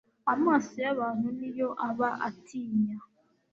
amaso 0.33 0.75
y'abantu 0.85 1.27
ni 1.37 1.49
yo 1.57 1.69
aba 1.87 2.09
atinya 2.27 2.97